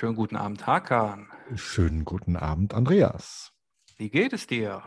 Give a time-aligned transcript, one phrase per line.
[0.00, 1.28] Schönen guten Abend, Hakan.
[1.56, 3.52] Schönen guten Abend, Andreas.
[3.98, 4.82] Wie geht es dir?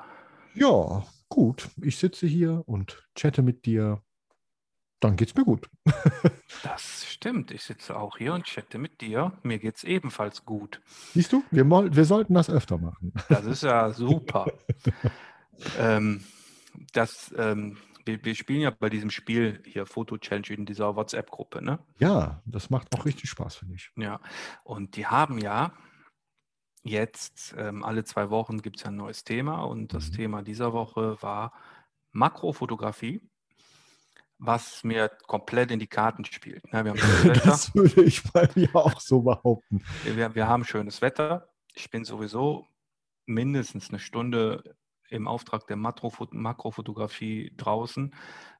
[0.56, 1.70] Ja, gut.
[1.84, 4.02] Ich sitze hier und chatte mit dir.
[5.00, 5.70] Dann geht's mir gut.
[6.64, 7.52] Das stimmt.
[7.52, 9.34] Ich sitze auch hier und chatte mit dir.
[9.44, 10.82] Mir geht es ebenfalls gut.
[11.14, 13.14] Siehst du, wir, wir sollten das öfter machen.
[13.30, 14.52] Das ist ja super.
[15.78, 16.24] ähm,
[16.94, 21.80] das, ähm, wir, wir, spielen ja bei diesem Spiel hier Foto-Challenge in dieser WhatsApp-Gruppe, ne?
[22.00, 23.92] Ja, das macht auch richtig Spaß, finde ich.
[23.96, 24.20] Ja,
[24.64, 25.74] und die haben ja
[26.84, 30.16] jetzt ähm, alle zwei Wochen gibt es ja ein neues Thema und das mhm.
[30.16, 31.54] Thema dieser Woche war
[32.12, 33.22] Makrofotografie,
[34.38, 36.64] was mir komplett in die Karten spielt.
[36.72, 36.94] Ja, ne?
[37.46, 39.84] das würde ich bei mir auch so behaupten.
[40.04, 41.50] Wir, wir haben schönes Wetter.
[41.74, 42.68] Ich bin sowieso
[43.26, 44.76] mindestens eine Stunde
[45.14, 48.14] im Auftrag der Makrofotografie draußen.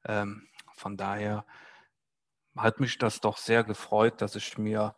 [0.06, 1.44] Ähm, von daher
[2.56, 4.94] hat mich das doch sehr gefreut, dass ich mir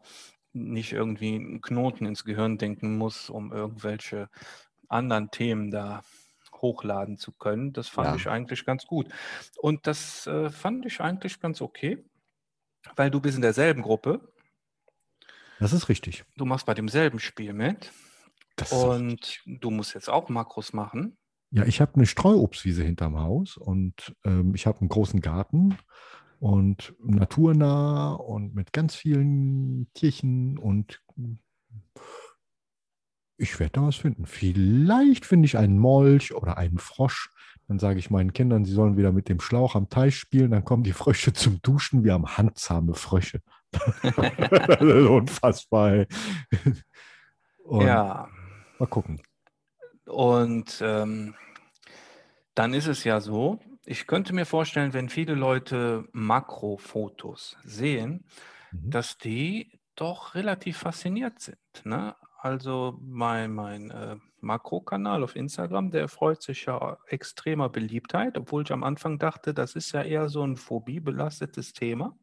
[0.53, 4.29] nicht irgendwie einen Knoten ins Gehirn denken muss, um irgendwelche
[4.89, 6.03] anderen Themen da
[6.55, 7.73] hochladen zu können.
[7.73, 8.17] Das fand ja.
[8.17, 9.09] ich eigentlich ganz gut.
[9.59, 12.05] Und das äh, fand ich eigentlich ganz okay,
[12.95, 14.33] weil du bist in derselben Gruppe.
[15.59, 16.25] Das ist richtig.
[16.37, 17.93] Du machst bei demselben Spiel mit.
[18.71, 21.17] und du musst jetzt auch Makros machen.
[21.57, 25.79] Ja, ich habe eine Streuobstwiese hinterm Haus und ähm, ich habe einen großen Garten
[26.39, 31.03] und naturnah und mit ganz vielen Tierchen und
[33.39, 34.27] ich werde da was finden.
[34.27, 37.31] Vielleicht finde ich einen Molch oder einen Frosch.
[37.69, 40.51] Dann sage ich meinen Kindern, sie sollen wieder mit dem Schlauch am Teich spielen.
[40.51, 42.05] Dann kommen die Frösche zum Duschen.
[42.05, 43.41] Wir haben handzahme Frösche.
[43.73, 46.05] das ist unfassbar.
[47.71, 48.29] Ja.
[48.79, 49.23] Mal gucken.
[50.07, 51.35] Und ähm,
[52.55, 58.25] dann ist es ja so, ich könnte mir vorstellen, wenn viele Leute Makrofotos sehen,
[58.73, 58.91] mhm.
[58.91, 61.59] dass die doch relativ fasziniert sind.
[61.85, 62.15] Ne?
[62.39, 68.73] Also mein, mein äh, Makrokanal auf Instagram, der freut sich ja extremer Beliebtheit, obwohl ich
[68.73, 72.17] am Anfang dachte, das ist ja eher so ein phobiebelastetes Thema.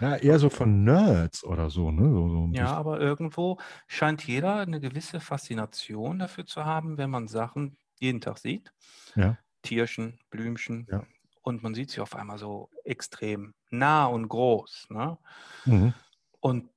[0.00, 2.10] Ja, eher so von Nerds oder so, ne?
[2.10, 7.26] So, so ja, aber irgendwo scheint jeder eine gewisse Faszination dafür zu haben, wenn man
[7.28, 8.72] Sachen jeden Tag sieht.
[9.16, 9.38] Ja.
[9.62, 10.86] Tierchen, Blümchen.
[10.90, 11.04] Ja.
[11.42, 14.86] Und man sieht sie auf einmal so extrem nah und groß.
[14.90, 15.18] Ne?
[15.64, 15.94] Mhm.
[16.40, 16.70] Und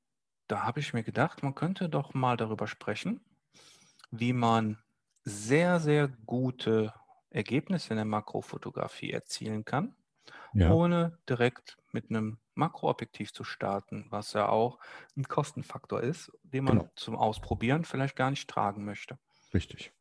[0.48, 3.22] da habe ich mir gedacht, man könnte doch mal darüber sprechen,
[4.12, 4.78] wie man
[5.24, 6.94] sehr, sehr gute
[7.30, 9.96] Ergebnisse in der Makrofotografie erzielen kann,
[10.54, 10.72] ja.
[10.72, 14.80] ohne direkt mit einem Makroobjektiv zu starten, was ja auch
[15.18, 16.92] ein Kostenfaktor ist, den man genau.
[16.96, 19.18] zum Ausprobieren vielleicht gar nicht tragen möchte.
[19.54, 19.92] Richtig.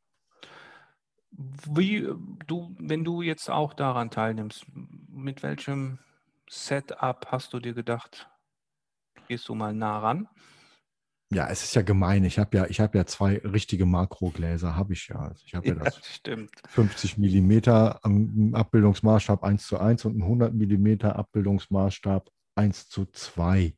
[1.33, 2.09] Wie
[2.47, 4.67] du, wenn du jetzt auch daran teilnimmst,
[5.09, 5.99] mit welchem
[6.49, 8.29] Setup hast du dir gedacht,
[9.29, 10.29] gehst du mal nah ran?
[11.33, 12.25] Ja, es ist ja gemein.
[12.25, 15.21] Ich habe ja, ich habe ja zwei richtige Makrogläser, habe ich ja.
[15.21, 16.51] Also ich habe ja, ja, das stimmt.
[16.69, 23.77] 50 Millimeter Abbildungsmaßstab 1 zu 1 und ein 100 Millimeter Abbildungsmaßstab 1 zu 2.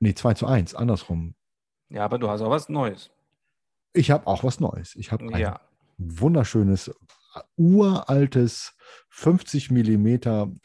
[0.00, 1.34] Nee, 2 zu 1, andersrum.
[1.88, 3.10] Ja, aber du hast auch was Neues.
[3.92, 4.94] Ich habe auch was Neues.
[4.96, 5.60] Ich habe ein ja
[5.98, 6.94] wunderschönes,
[7.56, 8.74] uraltes
[9.10, 10.06] 50 mm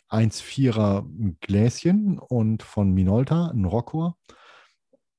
[0.10, 1.06] 1,4er
[1.42, 4.18] Gläschen und von Minolta, ein Rockor.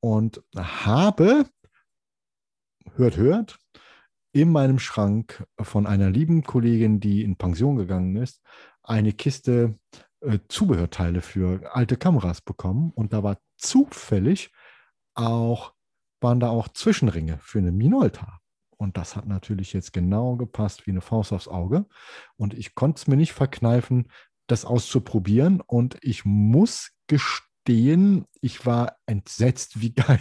[0.00, 1.46] Und habe,
[2.94, 3.58] hört, hört,
[4.32, 8.42] in meinem Schrank von einer lieben Kollegin, die in Pension gegangen ist,
[8.82, 9.78] eine Kiste
[10.24, 12.92] äh, Zubehörteile für alte Kameras bekommen.
[12.94, 14.52] Und da war zufällig
[15.14, 15.74] auch,
[16.20, 18.40] waren da auch Zwischenringe für eine Minolta.
[18.76, 21.86] Und das hat natürlich jetzt genau gepasst wie eine Faust aufs Auge.
[22.36, 24.10] Und ich konnte es mir nicht verkneifen,
[24.46, 25.60] das auszuprobieren.
[25.60, 30.20] Und ich muss gestehen, ich war entsetzt, wie geil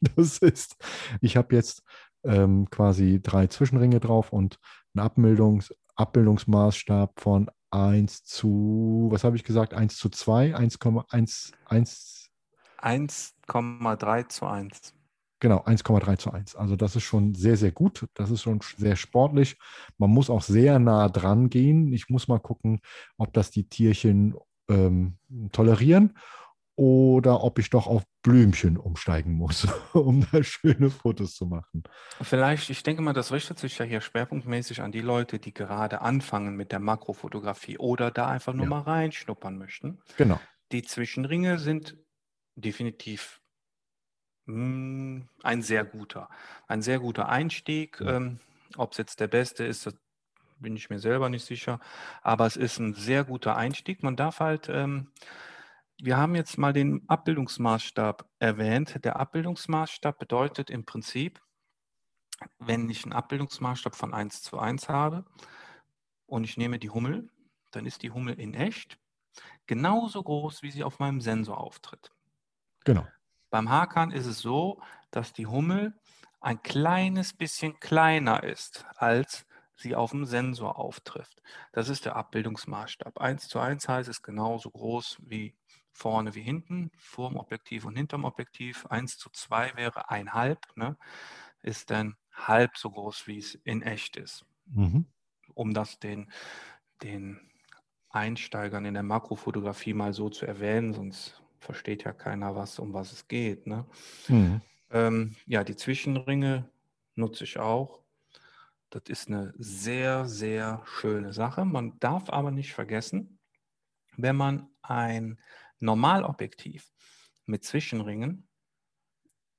[0.00, 0.76] das ist.
[1.20, 1.82] Ich habe jetzt
[2.24, 4.58] ähm, quasi drei Zwischenringe drauf und
[4.94, 11.52] einen Abbildungs Abbildungsmaßstab von 1 zu, was habe ich gesagt, 1 zu 2, 1,1,
[12.78, 14.94] 1,3 zu 1.
[15.42, 16.56] Genau, 1,3 zu 1.
[16.56, 18.06] Also das ist schon sehr, sehr gut.
[18.14, 19.56] Das ist schon sehr sportlich.
[19.96, 21.92] Man muss auch sehr nah dran gehen.
[21.94, 22.80] Ich muss mal gucken,
[23.16, 24.36] ob das die Tierchen
[24.68, 25.16] ähm,
[25.52, 26.14] tolerieren
[26.76, 31.82] oder ob ich doch auf Blümchen umsteigen muss, um da schöne Fotos zu machen.
[32.20, 36.00] Vielleicht, ich denke mal, das richtet sich ja hier schwerpunktmäßig an die Leute, die gerade
[36.00, 38.70] anfangen mit der Makrofotografie oder da einfach nur ja.
[38.70, 40.00] mal reinschnuppern möchten.
[40.16, 40.40] Genau.
[40.72, 41.96] Die Zwischenringe sind
[42.54, 43.40] definitiv
[44.46, 46.28] hm, ein sehr guter.
[46.66, 48.00] Ein sehr guter Einstieg.
[48.00, 48.40] Ähm,
[48.76, 49.94] Ob es jetzt der beste ist, das
[50.58, 51.80] bin ich mir selber nicht sicher.
[52.22, 54.02] Aber es ist ein sehr guter Einstieg.
[54.02, 55.08] Man darf halt ähm,
[56.02, 59.04] wir haben jetzt mal den Abbildungsmaßstab erwähnt.
[59.04, 61.40] Der Abbildungsmaßstab bedeutet im Prinzip,
[62.58, 65.24] wenn ich einen Abbildungsmaßstab von 1 zu 1 habe
[66.26, 67.28] und ich nehme die Hummel,
[67.70, 68.98] dann ist die Hummel in echt
[69.66, 72.10] genauso groß, wie sie auf meinem Sensor auftritt.
[72.84, 73.06] Genau.
[73.50, 74.80] Beim Hakan ist es so,
[75.10, 75.94] dass die Hummel
[76.40, 81.42] ein kleines bisschen kleiner ist, als sie auf dem Sensor auftrifft.
[81.72, 83.20] Das ist der Abbildungsmaßstab.
[83.20, 85.54] 1 zu 1 heißt es genauso groß wie
[86.00, 88.86] vorne wie hinten, vor dem Objektiv und hinterm Objektiv.
[88.86, 90.96] 1 zu 2 wäre ein halb, ne?
[91.62, 94.46] ist dann halb so groß, wie es in echt ist.
[94.66, 95.06] Mhm.
[95.54, 96.32] Um das den,
[97.02, 97.38] den
[98.08, 103.12] Einsteigern in der Makrofotografie mal so zu erwähnen, sonst versteht ja keiner, was, um was
[103.12, 103.66] es geht.
[103.66, 103.84] Ne?
[104.28, 104.62] Mhm.
[104.90, 106.70] Ähm, ja, die Zwischenringe
[107.14, 108.00] nutze ich auch.
[108.88, 111.66] Das ist eine sehr, sehr schöne Sache.
[111.66, 113.38] Man darf aber nicht vergessen,
[114.16, 115.38] wenn man ein
[115.80, 116.92] Normalobjektiv
[117.46, 118.48] mit Zwischenringen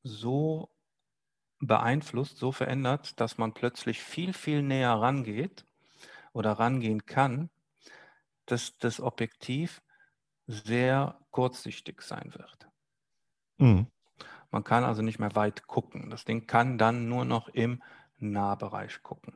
[0.04, 0.70] so
[1.60, 5.66] beeinflusst, so verändert, dass man plötzlich viel, viel näher rangeht
[6.34, 7.50] oder rangehen kann,
[8.46, 9.82] dass das Objektiv
[10.48, 12.70] sehr kurzsichtig sein wird.
[13.60, 13.88] Mhm.
[14.52, 16.10] Man kann also nicht mehr weit gucken.
[16.10, 17.82] Das Ding kann dann nur noch im
[18.20, 19.36] Nahbereich gucken.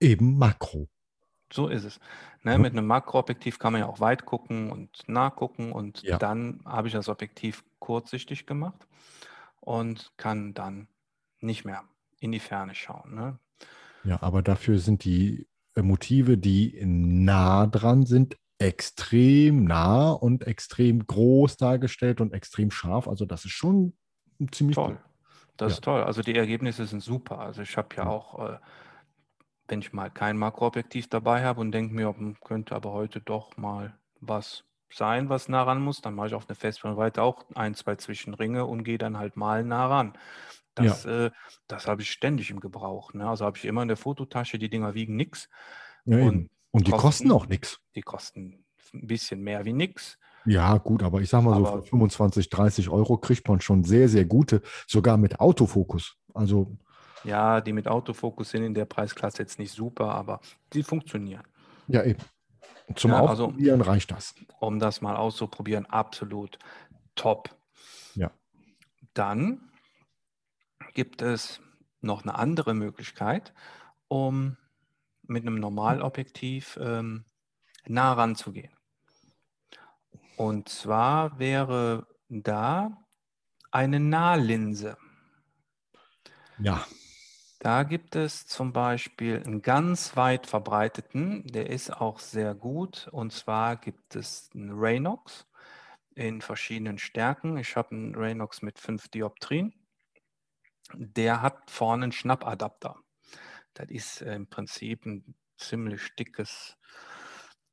[0.00, 0.88] Eben Makro.
[1.54, 2.00] So ist es.
[2.42, 2.62] Ne, mhm.
[2.62, 6.18] Mit einem Makroobjektiv kann man ja auch weit gucken und nah gucken und ja.
[6.18, 8.88] dann habe ich das Objektiv kurzsichtig gemacht
[9.60, 10.88] und kann dann
[11.40, 11.84] nicht mehr
[12.18, 13.14] in die Ferne schauen.
[13.14, 13.38] Ne?
[14.02, 15.46] Ja, aber dafür sind die
[15.76, 23.06] äh, Motive, die nah dran sind, extrem nah und extrem groß dargestellt und extrem scharf.
[23.06, 23.92] Also das ist schon
[24.50, 24.94] ziemlich toll.
[24.94, 24.98] Gut.
[25.56, 25.74] Das ja.
[25.74, 26.02] ist toll.
[26.02, 27.38] Also die Ergebnisse sind super.
[27.38, 28.58] Also ich habe ja, ja, auch, äh,
[29.68, 33.56] wenn ich mal kein Makroobjektiv dabei habe und denke mir, hm, könnte aber heute doch
[33.56, 37.74] mal was sein, was nah ran muss, dann mache ich auf eine Festbrennweite auch ein,
[37.74, 40.16] zwei Zwischenringe und gehe dann halt mal nah ran.
[40.74, 41.26] Das, ja.
[41.26, 41.30] äh,
[41.66, 43.12] das habe ich ständig im Gebrauch.
[43.14, 43.28] Ne?
[43.28, 45.48] Also habe ich immer in der Fototasche, die Dinger wiegen nichts.
[46.04, 47.80] Ja, und, und die kosten, kosten auch nichts.
[47.94, 50.18] Die kosten ein bisschen mehr wie nichts.
[50.46, 53.84] Ja, gut, aber ich sage mal aber, so, für 25, 30 Euro kriegt man schon
[53.84, 56.16] sehr, sehr gute, sogar mit Autofokus.
[56.34, 56.76] Also.
[57.24, 60.40] Ja, die mit Autofokus sind in der Preisklasse jetzt nicht super, aber
[60.72, 61.42] die funktionieren.
[61.88, 62.22] Ja, eben.
[62.96, 64.34] Zum ja, also Ausprobieren also, reicht das.
[64.60, 66.58] Um das mal auszuprobieren, absolut
[67.14, 67.56] top.
[68.14, 68.30] Ja.
[69.14, 69.70] Dann
[70.92, 71.60] gibt es
[72.00, 73.54] noch eine andere Möglichkeit,
[74.08, 74.56] um
[75.22, 77.24] mit einem Normalobjektiv ähm,
[77.86, 78.72] nah ranzugehen.
[80.36, 83.04] Und zwar wäre da
[83.70, 84.98] eine Nahlinse.
[86.58, 86.84] Ja.
[87.64, 93.08] Da gibt es zum Beispiel einen ganz weit verbreiteten, der ist auch sehr gut.
[93.10, 95.46] Und zwar gibt es einen Raynox
[96.14, 97.56] in verschiedenen Stärken.
[97.56, 99.72] Ich habe einen Raynox mit 5 Dioptrien.
[100.92, 102.96] Der hat vorne einen Schnappadapter.
[103.72, 106.76] Das ist im Prinzip ein ziemlich dickes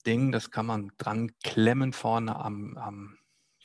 [0.05, 3.17] Ding, das kann man dran klemmen vorne am, am,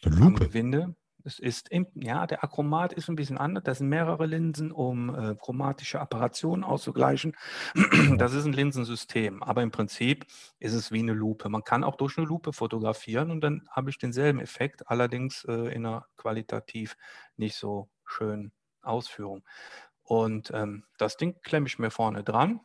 [0.03, 0.97] am Gewinde.
[1.27, 3.65] Es ist, im, ja, der Achromat ist ein bisschen anders.
[3.65, 7.37] Das sind mehrere Linsen, um äh, chromatische Apparationen auszugleichen.
[8.19, 10.27] Das ist ein Linsensystem, aber im Prinzip
[10.61, 11.49] ist es wie eine Lupe.
[11.49, 15.75] Man kann auch durch eine Lupe fotografieren und dann habe ich denselben Effekt, allerdings äh,
[15.75, 16.97] in einer qualitativ
[17.37, 18.53] nicht so schönen
[18.83, 19.45] Ausführung.
[20.03, 22.61] Und ähm, das Ding klemme ich mir vorne dran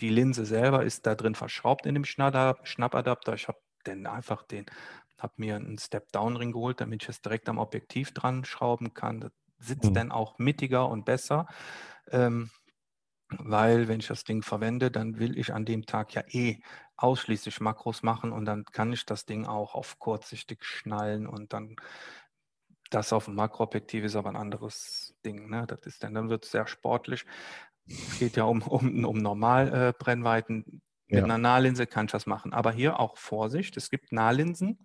[0.00, 3.34] die Linse selber ist da drin verschraubt in dem Schnappadapter.
[3.34, 4.66] Ich habe dann einfach den,
[5.18, 9.20] habe mir einen Step-Down-Ring geholt, damit ich es direkt am Objektiv dran schrauben kann.
[9.20, 9.94] Das sitzt mhm.
[9.94, 11.46] dann auch mittiger und besser.
[12.10, 12.50] Ähm,
[13.38, 16.60] weil wenn ich das Ding verwende, dann will ich an dem Tag ja eh
[16.96, 21.76] ausschließlich Makros machen und dann kann ich das Ding auch auf kurzsichtig schnallen und dann
[22.90, 25.48] das auf dem Makroobjektiv ist aber ein anderes Ding.
[25.50, 25.66] Ne?
[25.66, 27.24] Das ist dann, dann wird es sehr sportlich.
[27.86, 30.80] Es geht ja um, um, um Normalbrennweiten.
[31.08, 31.24] Mit ja.
[31.24, 32.52] einer Nahlinse kann ich das machen.
[32.52, 34.78] Aber hier auch Vorsicht, es gibt Nahlinsen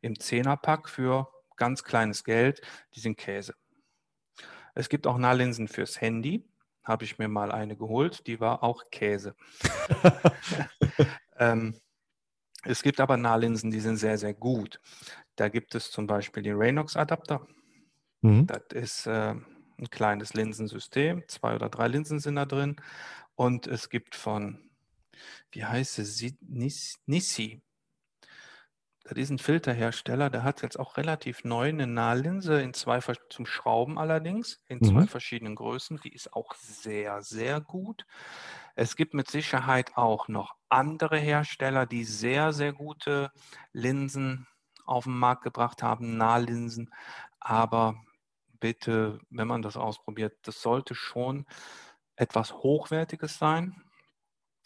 [0.00, 2.60] im Zehnerpack für ganz kleines Geld,
[2.94, 3.54] die sind Käse.
[4.74, 6.44] Es gibt auch Nahlinsen fürs Handy.
[6.84, 9.34] Habe ich mir mal eine geholt, die war auch Käse.
[11.38, 11.80] ähm,
[12.64, 14.80] es gibt aber Nahlinsen, die sind sehr, sehr gut.
[15.34, 17.46] Da gibt es zum Beispiel den Raynox-Adapter.
[18.22, 18.46] Mhm.
[18.46, 19.34] Das ist äh,
[19.78, 21.24] ein kleines Linsensystem.
[21.28, 22.76] Zwei oder drei Linsen sind da drin.
[23.34, 24.65] Und es gibt von,
[25.50, 26.22] wie heißt es,
[27.06, 27.62] Nissi.
[29.08, 33.46] Das ist ein Filterhersteller, der hat jetzt auch relativ neu eine Nahlinse in zwei zum
[33.46, 35.08] Schrauben allerdings, in zwei mhm.
[35.08, 36.00] verschiedenen Größen.
[36.02, 38.04] Die ist auch sehr, sehr gut.
[38.74, 43.30] Es gibt mit Sicherheit auch noch andere Hersteller, die sehr, sehr gute
[43.72, 44.48] Linsen
[44.84, 46.92] auf den Markt gebracht haben, Nahlinsen.
[47.38, 47.94] Aber
[48.58, 51.46] bitte, wenn man das ausprobiert, das sollte schon
[52.16, 53.82] etwas Hochwertiges sein.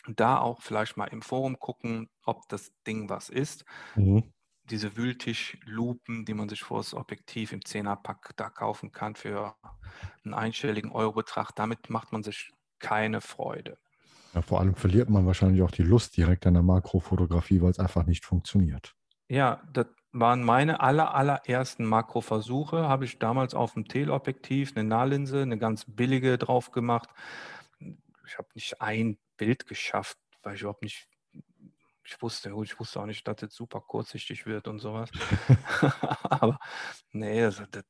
[0.08, 3.64] Da auch vielleicht mal im Forum gucken, ob das Ding was ist.
[3.96, 4.32] Mhm.
[4.64, 9.56] Diese Wühltischlupen, die man sich vor das Objektiv im 10er-Pack da kaufen kann für
[10.24, 13.78] einen einstelligen Eurobetrag, damit macht man sich keine Freude.
[14.34, 17.80] Ja, vor allem verliert man wahrscheinlich auch die Lust direkt an der Makrofotografie, weil es
[17.80, 18.94] einfach nicht funktioniert.
[19.28, 22.88] Ja, das waren meine aller, allerersten Makroversuche.
[22.88, 27.10] Habe ich damals auf dem Teleobjektiv eine Nahlinse, eine ganz billige drauf gemacht.
[28.30, 31.08] Ich habe nicht ein Bild geschafft, weil ich überhaupt nicht,
[32.04, 35.10] ich wusste, ich wusste auch nicht, dass das super kurzsichtig wird und sowas.
[36.22, 36.60] Aber
[37.10, 37.84] nee, das, das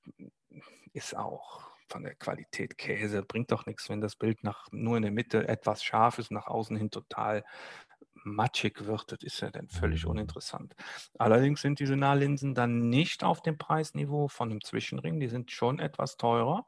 [0.94, 3.23] ist auch von der Qualität Käse.
[3.23, 6.47] Bringt doch nichts, wenn das Bild nach, nur in der Mitte etwas scharf ist, nach
[6.47, 7.44] außen hin total
[8.25, 9.12] matschig wird.
[9.12, 10.12] Das ist ja dann völlig mhm.
[10.12, 10.75] uninteressant.
[11.18, 15.20] Allerdings sind diese Nahlinsen dann nicht auf dem Preisniveau von einem Zwischenring.
[15.20, 16.66] Die sind schon etwas teurer,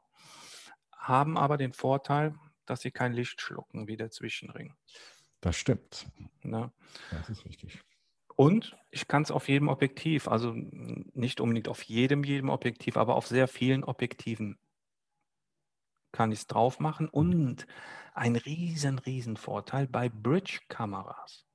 [0.95, 4.75] haben aber den Vorteil, dass sie kein Licht schlucken wie der Zwischenring.
[5.41, 6.07] Das stimmt.
[6.43, 6.71] Ja.
[7.11, 7.81] Das ist richtig.
[8.35, 13.15] Und ich kann es auf jedem Objektiv, also nicht unbedingt auf jedem, jedem Objektiv, aber
[13.15, 14.57] auf sehr vielen Objektiven
[16.11, 17.09] kann ich es drauf machen.
[17.09, 17.67] Und
[18.13, 21.45] ein riesen, riesen Vorteil bei Bridge-Kameras.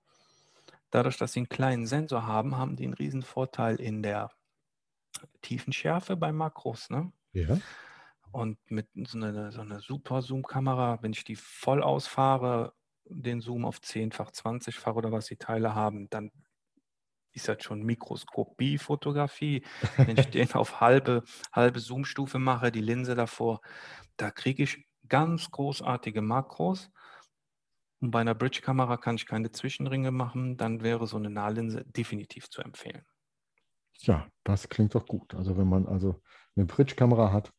[0.91, 4.31] Dadurch, dass sie einen kleinen Sensor haben, haben die einen riesen Vorteil in der
[5.43, 6.91] Tiefenschärfe bei Makros.
[6.91, 7.13] Ne?
[7.33, 7.59] Ja.
[8.33, 13.79] Und mit so einer, so einer Super-Zoom-Kamera, wenn ich die voll ausfahre, den Zoom auf
[13.79, 16.31] 10-fach, 20-fach oder was die Teile haben, dann
[17.33, 19.65] ist das schon Mikroskopie-Fotografie.
[19.97, 23.61] Wenn ich den auf halbe, halbe Zoom-Stufe mache, die Linse davor,
[24.17, 26.91] da kriege ich ganz großartige Makros.
[28.01, 32.49] Und bei einer Bridge-Kamera kann ich keine Zwischenringe machen, dann wäre so eine Nahlinse definitiv
[32.49, 33.05] zu empfehlen.
[34.01, 35.35] Ja, das klingt doch gut.
[35.35, 36.23] Also wenn man also
[36.55, 37.53] eine Bridge-Kamera hat,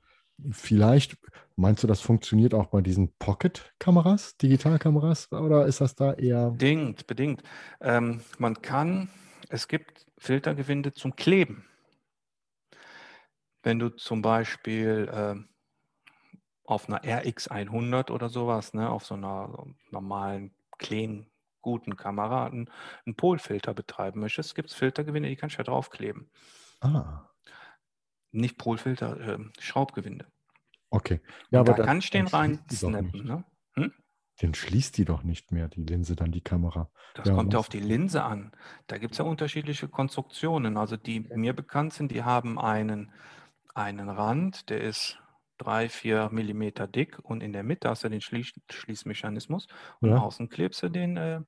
[0.51, 1.17] vielleicht,
[1.55, 6.51] meinst du, das funktioniert auch bei diesen Pocket-Kameras, Digitalkameras, oder ist das da eher?
[6.51, 7.43] Bedingt, bedingt.
[7.81, 9.09] Ähm, man kann,
[9.49, 11.65] es gibt Filtergewinde zum Kleben.
[13.63, 15.35] Wenn du zum Beispiel äh,
[16.63, 21.29] auf einer RX100 oder sowas, ne, auf so einer normalen, kleinen,
[21.61, 22.69] guten Kamera einen,
[23.05, 26.29] einen Polfilter betreiben möchtest, gibt es Filtergewinde, die kannst du ja draufkleben.
[26.79, 27.28] Ah.
[28.31, 30.25] Nicht Polfilter, äh, Schraubgewinde.
[30.89, 31.21] Okay.
[31.51, 33.25] Ja, aber da kann ich den rein snappen.
[33.25, 33.43] Ne?
[33.75, 33.93] Hm?
[34.41, 36.89] Den schließt die doch nicht mehr, die Linse, dann die Kamera.
[37.15, 38.51] Das ja, kommt ja auf die Linse an.
[38.87, 40.77] Da gibt es ja unterschiedliche Konstruktionen.
[40.77, 43.11] Also die mir bekannt sind, die haben einen,
[43.73, 45.19] einen Rand, der ist
[45.57, 49.67] drei, vier Millimeter dick und in der Mitte hast du den Schließ Schließmechanismus
[49.99, 50.17] und ja.
[50.17, 51.41] außen klebst du den, äh,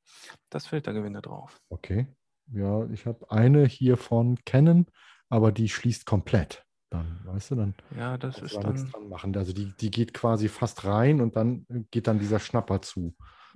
[0.50, 1.62] das Filtergewinde drauf.
[1.70, 2.08] Okay.
[2.54, 4.86] Ja, ich habe eine hier von Canon,
[5.30, 6.66] aber die schließt komplett.
[6.92, 9.36] Dann, weißt du, dann ja, das ist dann dran machen.
[9.36, 13.16] Also die, die geht quasi fast rein und dann geht dann dieser Schnapper zu.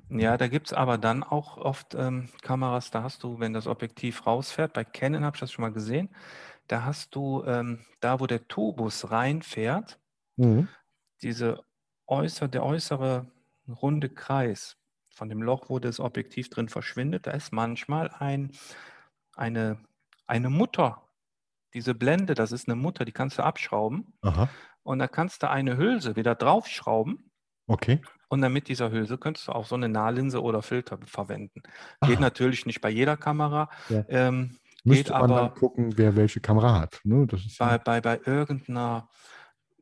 [0.10, 3.68] Ja, da gibt es aber dann auch oft ähm, Kameras, da hast du, wenn das
[3.68, 6.10] Objektiv rausfährt, bei Canon habe ich das schon mal gesehen,
[6.68, 10.00] da hast du, ähm, da wo der Tubus reinfährt,
[10.38, 10.68] Mhm.
[11.22, 11.64] Diese
[12.08, 13.32] äußer, der äußere
[13.68, 14.78] runde Kreis
[15.10, 18.52] von dem Loch, wo das Objektiv drin verschwindet, da ist manchmal ein,
[19.36, 19.80] eine,
[20.28, 21.08] eine Mutter.
[21.76, 24.14] Diese Blende, das ist eine Mutter, die kannst du abschrauben.
[24.22, 24.50] Aha.
[24.84, 27.30] Und da kannst du eine Hülse wieder draufschrauben.
[27.68, 28.02] Okay.
[28.30, 31.62] Und dann mit dieser Hülse könntest du auch so eine Nahlinse oder Filter verwenden.
[32.02, 32.22] Geht Aha.
[32.22, 33.70] natürlich nicht bei jeder Kamera.
[33.90, 34.06] Ja.
[34.08, 37.02] Ähm, Müsste man aber dann gucken, wer welche Kamera hat.
[37.04, 37.28] Ne?
[37.60, 39.10] bei, ja bei, bei irgendeiner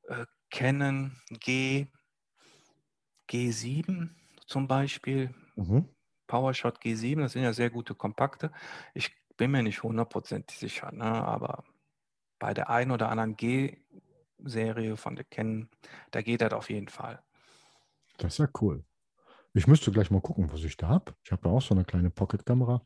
[0.08, 1.88] äh, Canon G,
[3.30, 4.10] G7
[4.48, 5.90] zum Beispiel, mhm.
[6.28, 8.52] PowerShot G7, das sind ja sehr gute Kompakte.
[8.94, 11.04] Ich bin mir nicht hundertprozentig sicher, ne?
[11.04, 11.64] aber
[12.44, 15.70] bei der einen oder anderen G-Serie von der Canon,
[16.12, 17.22] da geht das auf jeden Fall.
[18.18, 18.84] Das ist ja cool.
[19.54, 21.16] Ich müsste gleich mal gucken, was ich da habe.
[21.24, 22.86] Ich habe ja auch so eine kleine Pocket-Kamera.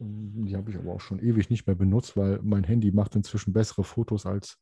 [0.00, 3.52] Die habe ich aber auch schon ewig nicht mehr benutzt, weil mein Handy macht inzwischen
[3.52, 4.58] bessere Fotos als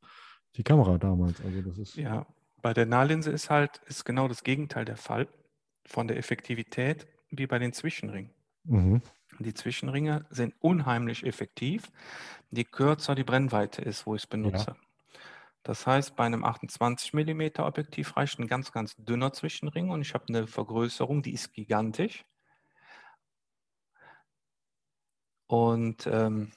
[0.57, 1.41] die Kamera damals.
[1.43, 2.27] Also das ist ja,
[2.61, 5.27] bei der Nahlinse ist halt ist genau das Gegenteil der Fall
[5.87, 8.31] von der Effektivität wie bei den Zwischenringen.
[8.65, 9.01] Mhm.
[9.39, 11.91] Die Zwischenringe sind unheimlich effektiv,
[12.51, 14.67] je kürzer die Brennweite ist, wo ich es benutze.
[14.69, 14.77] Ja.
[15.65, 20.13] Das heißt, bei einem 28 mm Objektiv reicht ein ganz, ganz dünner Zwischenring und ich
[20.13, 22.25] habe eine Vergrößerung, die ist gigantisch.
[25.47, 26.53] Und ähm,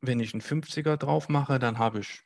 [0.00, 2.22] wenn ich einen 50er drauf mache, dann habe ich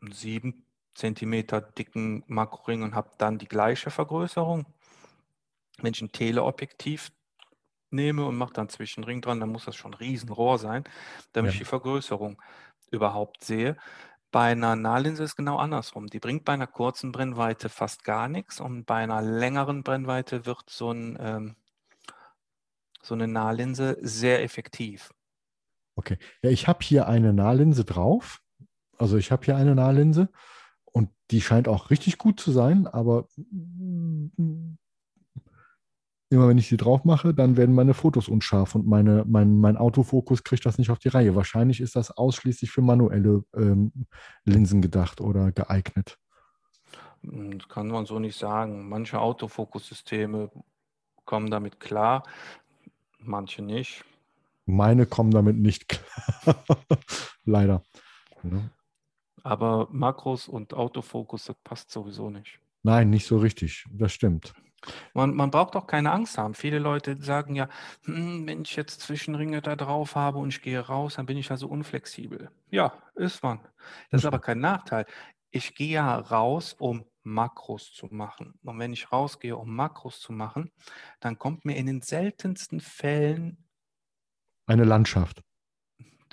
[0.00, 4.66] einen 7 Zentimeter dicken Makroring und habe dann die gleiche Vergrößerung.
[5.78, 7.10] Wenn ich ein Teleobjektiv
[7.94, 10.84] nehme und mache dann Zwischenring dran, dann muss das schon ein Riesenrohr sein,
[11.32, 11.52] damit Ja.
[11.52, 12.40] ich die Vergrößerung
[12.90, 13.76] überhaupt sehe.
[14.32, 16.08] Bei einer Nahlinse ist es genau andersrum.
[16.08, 20.68] Die bringt bei einer kurzen Brennweite fast gar nichts und bei einer längeren Brennweite wird
[20.68, 21.56] so, ein, ähm,
[23.02, 25.10] so eine Nahlinse sehr effektiv.
[25.96, 26.18] Okay.
[26.42, 28.40] Ja, ich habe hier eine Nahlinse drauf.
[28.98, 30.28] Also ich habe hier eine Nahlinse
[30.84, 34.76] und die scheint auch richtig gut zu sein, aber mm,
[36.30, 39.76] immer wenn ich sie drauf mache, dann werden meine Fotos unscharf und meine, mein, mein
[39.76, 41.34] Autofokus kriegt das nicht auf die Reihe.
[41.34, 43.92] Wahrscheinlich ist das ausschließlich für manuelle ähm,
[44.44, 46.18] Linsen gedacht oder geeignet.
[47.22, 48.88] Hm, Das kann man so nicht sagen.
[48.88, 50.50] Manche Autofokussysteme
[51.24, 52.24] kommen damit klar,
[53.18, 54.04] manche nicht.
[54.66, 55.88] Meine kommen damit nicht
[56.44, 56.64] klar.
[57.44, 57.82] Leider.
[58.42, 58.70] Ja.
[59.42, 62.60] Aber Makros und Autofokus, das passt sowieso nicht.
[62.82, 63.84] Nein, nicht so richtig.
[63.90, 64.54] Das stimmt.
[65.14, 66.54] Man, man braucht auch keine Angst haben.
[66.54, 67.68] Viele Leute sagen ja,
[68.04, 71.48] "Hm, wenn ich jetzt Zwischenringe da drauf habe und ich gehe raus, dann bin ich
[71.48, 72.50] ja so unflexibel.
[72.70, 73.60] Ja, ist man.
[74.10, 75.06] Das ist aber kein Nachteil.
[75.50, 78.58] Ich gehe ja raus, um Makros zu machen.
[78.64, 80.72] Und wenn ich rausgehe, um Makros zu machen,
[81.20, 83.66] dann kommt mir in den seltensten Fällen
[84.66, 85.42] Eine Landschaft.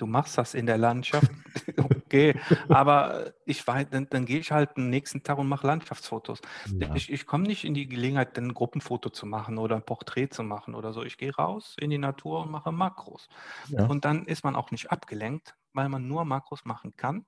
[0.02, 1.30] Du machst das in der Landschaft,
[1.78, 2.34] okay,
[2.68, 6.40] aber ich weiß, dann, dann gehe ich halt den nächsten Tag und mache Landschaftsfotos.
[6.66, 6.92] Ja.
[6.96, 10.42] Ich, ich komme nicht in die Gelegenheit, ein Gruppenfoto zu machen oder ein Porträt zu
[10.42, 11.04] machen oder so.
[11.04, 13.28] Ich gehe raus in die Natur und mache Makros.
[13.68, 13.86] Ja.
[13.86, 17.24] Und dann ist man auch nicht abgelenkt, weil man nur Makros machen kann.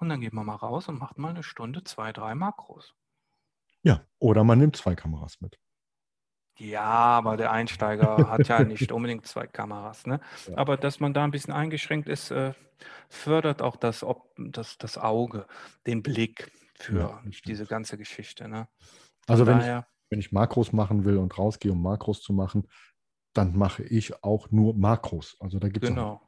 [0.00, 2.96] Und dann geht man mal raus und macht mal eine Stunde, zwei, drei Makros.
[3.82, 4.04] ja.
[4.18, 5.60] Oder man nimmt zwei Kameras mit.
[6.56, 10.06] Ja, aber der Einsteiger hat ja nicht unbedingt zwei Kameras.
[10.06, 10.20] Ne?
[10.48, 10.56] Ja.
[10.56, 12.52] Aber dass man da ein bisschen eingeschränkt ist, äh,
[13.08, 14.04] fördert auch das,
[14.36, 15.46] das, das Auge,
[15.86, 18.48] den Blick für Ja, diese ganze Geschichte.
[18.48, 18.68] Ne?
[19.26, 19.66] Also wenn ich,
[20.10, 22.68] wenn ich Makros machen will und rausgehe, um Makros zu machen,
[23.32, 25.36] dann mache ich auch nur Makros.
[25.40, 26.20] Also da gibt es Genau.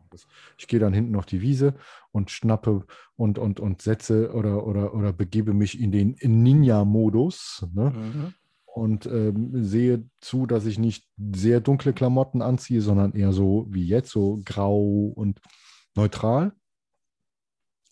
[0.56, 1.74] Ich gehe dann hinten auf die Wiese
[2.12, 7.90] und schnappe und, und, und setze oder, oder, oder begebe mich in den Ninja-Modus ne?
[7.90, 8.34] mhm.
[8.74, 13.86] Und ähm, sehe zu, dass ich nicht sehr dunkle Klamotten anziehe, sondern eher so wie
[13.86, 15.40] jetzt, so grau und
[15.94, 16.52] neutral.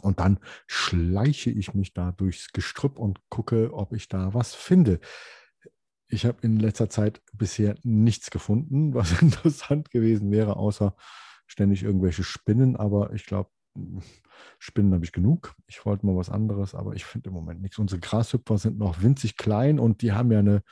[0.02, 4.98] Und dann schleiche ich mich da durchs Gestrüpp und gucke, ob ich da was finde.
[6.08, 10.96] Ich habe in letzter Zeit bisher nichts gefunden, was interessant gewesen wäre, außer
[11.46, 12.74] ständig irgendwelche Spinnen.
[12.74, 13.50] Aber ich glaube,
[14.58, 15.54] Spinnen habe ich genug.
[15.66, 17.78] Ich wollte mal was anderes, aber ich finde im Moment nichts.
[17.78, 20.62] Unsere Grashüpfer sind noch winzig klein und die haben ja eine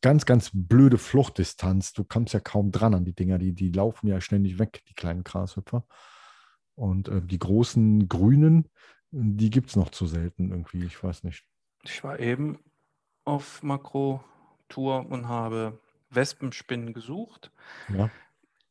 [0.00, 1.92] ganz, ganz blöde Fluchtdistanz.
[1.92, 3.38] Du kommst ja kaum dran an die Dinger.
[3.38, 5.84] Die, die laufen ja ständig weg, die kleinen Grashüpfer.
[6.74, 8.68] Und äh, die großen Grünen,
[9.10, 10.84] die gibt es noch zu selten irgendwie.
[10.84, 11.44] Ich weiß nicht.
[11.82, 12.58] ich war eben
[13.24, 15.78] auf Makro-Tour und habe
[16.10, 17.52] Wespenspinnen gesucht.
[17.88, 18.10] Ja.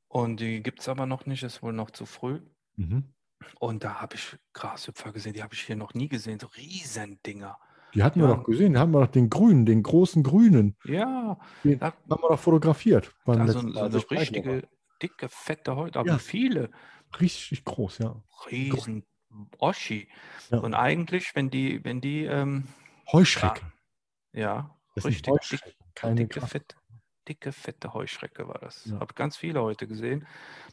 [0.07, 2.41] Und die gibt es aber noch nicht, ist wohl noch zu früh.
[2.79, 3.03] Mhm.
[3.59, 7.57] Und da habe ich Grashüpfer gesehen, die habe ich hier noch nie gesehen, so Riesendinger.
[7.93, 8.35] Die hatten wir Ja.
[8.35, 8.73] doch gesehen.
[8.73, 10.75] Da haben wir doch den grünen, den großen grünen.
[10.85, 13.13] Ja, Den da, haben wir doch fotografiert.
[13.25, 14.67] also so eine richtige,
[15.01, 16.17] dicke, fette Häute, aber Ja.
[16.17, 16.69] viele.
[17.19, 18.21] Richtig groß, ja.
[18.51, 19.05] riesen
[19.57, 20.07] Oschi.
[20.51, 20.59] Ja.
[20.59, 22.65] Und eigentlich, wenn die, wenn die, ähm,
[23.11, 23.61] Heuschrecke.
[24.33, 26.75] ja, sind richtig dick, Heuschrecken, keine dicke, fette,
[27.29, 28.85] dicke, fette Heuschrecke war das.
[28.85, 28.99] Ja.
[28.99, 30.27] Habe ganz viele heute gesehen,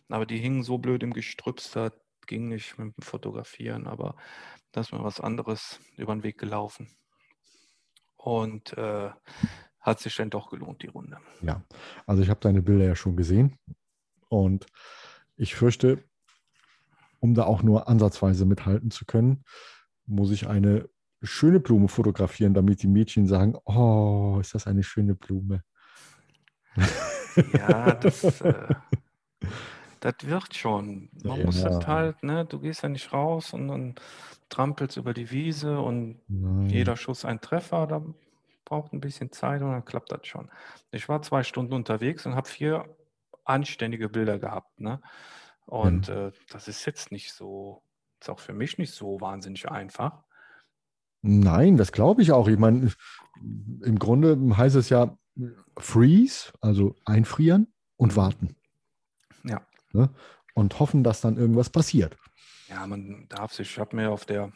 [0.09, 1.93] aber die hingen so blöd im Gestrüpp, da
[2.27, 4.17] ging nicht mit dem Fotografieren, aber
[4.73, 6.89] da ist mir was anderes über den Weg gelaufen.
[8.17, 9.11] Und äh,
[9.81, 11.19] hat sich dann doch gelohnt, die Runde.
[11.43, 11.63] Ja,
[12.07, 13.57] also ich habe deine Bilder ja schon gesehen
[14.29, 14.67] und
[15.37, 16.03] ich fürchte,
[17.21, 19.45] um da auch nur ansatzweise mithalten zu können,
[20.07, 20.89] muss ich eine
[21.23, 25.63] schöne Blume fotografieren, damit die Mädchen sagen, oh, ist das eine schöne Blume.
[27.57, 28.69] Ja, das, äh,
[30.01, 31.09] das wird schon.
[31.25, 31.87] Man muss das Ja.
[31.87, 33.95] halt, ne, du gehst ja nicht raus und dann
[34.49, 36.69] trampelst über die Wiese und Nein.
[36.69, 38.03] jeder Schuss ein Treffer, da
[38.65, 40.51] braucht ein bisschen Zeit und dann klappt das schon.
[40.91, 42.85] Ich war zwei Stunden unterwegs und habe vier
[43.45, 45.01] anständige Bilder gehabt, ne?
[45.67, 47.83] Und äh, das ist jetzt nicht so,
[48.21, 50.23] ist auch für mich nicht so wahnsinnig einfach.
[51.23, 52.47] Nein, das glaube ich auch.
[52.47, 52.93] Ich meine,
[53.83, 55.17] im Grunde heißt es ja
[55.79, 58.57] freeze, also einfrieren und warten.
[59.45, 59.67] Ja.
[59.93, 60.11] Ne?
[60.55, 62.17] Und hoffen, dass dann irgendwas passiert.
[62.69, 64.53] Ja, man darf sich, ich habe mir auf der,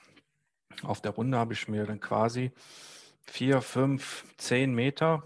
[0.83, 2.53] auf der Runde habe ich mir dann quasi
[3.27, 5.23] vier, fünf, zehn Meter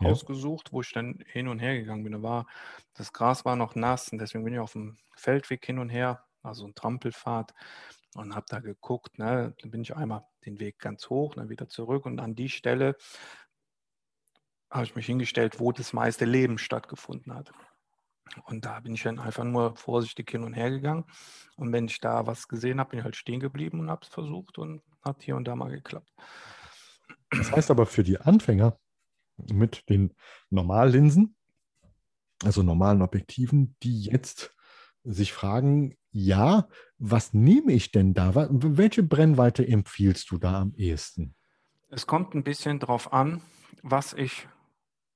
[0.00, 0.08] Ja.
[0.10, 2.12] ausgesucht, wo ich dann hin und her gegangen bin.
[2.12, 2.46] Da war,
[2.94, 6.24] das Gras war noch nass und deswegen bin ich auf dem Feldweg hin und her,
[6.42, 7.52] also ein Trampelpfad
[8.14, 9.18] und habe da geguckt.
[9.18, 9.54] Ne?
[9.60, 12.96] Dann bin ich einmal den Weg ganz hoch, dann wieder zurück und an die Stelle
[14.74, 17.52] habe ich mich hingestellt, wo das meiste Leben stattgefunden hat.
[18.46, 21.04] Und da bin ich dann einfach nur vorsichtig hin und her gegangen.
[21.56, 24.08] Und wenn ich da was gesehen habe, bin ich halt stehen geblieben und habe es
[24.08, 26.12] versucht und hat hier und da mal geklappt.
[27.30, 28.76] Das heißt aber für die Anfänger
[29.36, 30.12] mit den
[30.50, 31.36] Normallinsen,
[32.42, 34.54] also normalen Objektiven, die jetzt
[35.04, 38.32] sich fragen, ja, was nehme ich denn da?
[38.34, 41.36] Welche Brennweite empfiehlst du da am ehesten?
[41.90, 43.40] Es kommt ein bisschen darauf an,
[43.82, 44.48] was ich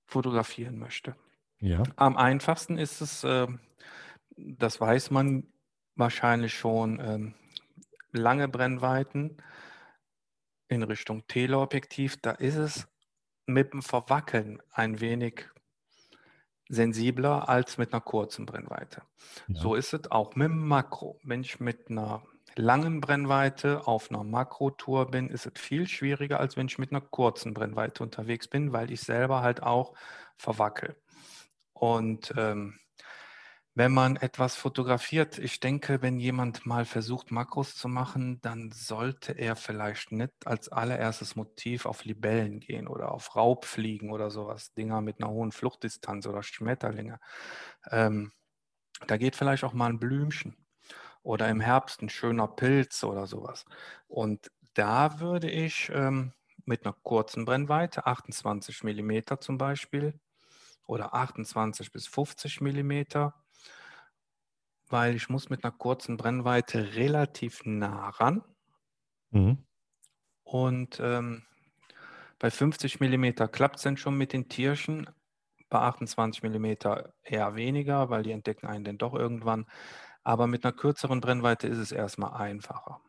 [0.09, 1.15] fotografieren möchte.
[1.61, 1.83] Ja.
[1.97, 3.47] Am einfachsten ist es, äh,
[4.37, 5.47] das weiß man
[5.95, 7.35] wahrscheinlich schon, ähm,
[8.13, 9.37] lange Brennweiten
[10.69, 12.17] in Richtung Teleobjektiv.
[12.21, 12.89] Da ist es
[13.47, 15.47] mit dem Verwackeln ein wenig
[16.69, 19.03] sensibler als mit einer kurzen Brennweite.
[19.49, 19.61] Ja.
[19.61, 21.19] So ist es auch mit dem Makro.
[21.23, 22.23] Wenn ich mit einer
[22.59, 27.01] langen Brennweite auf einer Makrotour bin, ist es viel schwieriger, als wenn ich mit einer
[27.01, 29.95] kurzen Brennweite unterwegs bin, weil ich selber halt auch
[30.37, 30.97] verwackel.
[31.73, 32.79] Und ähm,
[33.75, 39.33] wenn man etwas fotografiert, ich denke, wenn jemand mal versucht, Makros zu machen, dann sollte
[39.33, 45.01] er vielleicht nicht als allererstes Motiv auf Libellen gehen oder auf Raubfliegen oder sowas, Dinger
[45.01, 47.21] mit einer hohen Fluchtdistanz oder Schmetterlinge.
[47.91, 48.33] Ähm,
[49.07, 50.57] da geht vielleicht auch mal ein Blümchen
[51.23, 53.65] oder im Herbst ein schöner Pilz oder sowas.
[54.07, 56.33] Und da würde ich ähm,
[56.65, 60.19] mit einer kurzen Brennweite, 28 mm zum Beispiel,
[60.87, 63.35] oder 28 bis 50 Millimeter
[64.91, 68.43] weil ich muss mit einer kurzen Brennweite relativ nah ran.
[69.31, 69.59] Mhm.
[70.45, 71.43] Und ähm,
[72.39, 75.09] bei 50 mm klappt es dann schon mit den Tierchen,
[75.69, 76.67] bei 28 mm
[77.23, 79.67] eher weniger, weil die entdecken einen dann doch irgendwann.
[80.29, 83.01] Aber mit einer kürzeren Brennweite ist es erstmal einfacher.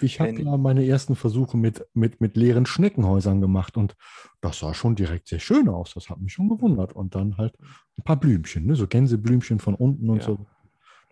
[0.00, 3.94] Ich habe ja meine ersten Versuche mit, mit, mit leeren Schneckenhäusern gemacht und
[4.40, 5.94] das sah schon direkt sehr schön aus.
[5.94, 6.94] Das hat mich schon gewundert.
[6.94, 7.54] Und dann halt
[7.96, 8.74] ein paar Blümchen, ne?
[8.74, 10.24] so Gänseblümchen von unten und ja.
[10.24, 10.46] so.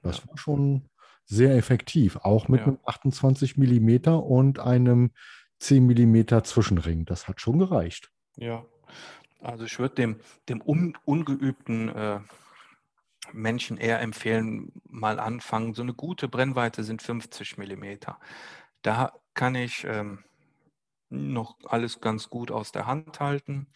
[0.03, 0.31] Das ja.
[0.31, 0.89] war schon
[1.27, 2.67] sehr effektiv, auch mit ja.
[2.67, 5.13] einem 28 mm und einem
[5.61, 7.05] 10 mm Zwischenring.
[7.05, 8.11] Das hat schon gereicht.
[8.37, 8.65] Ja,
[9.41, 10.17] also ich würde dem,
[10.49, 12.19] dem un, ungeübten äh,
[13.33, 15.75] Menschen eher empfehlen, mal anfangen.
[15.75, 17.85] So eine gute Brennweite sind 50 mm.
[18.83, 20.25] Da kann ich ähm,
[21.09, 23.67] noch alles ganz gut aus der Hand halten.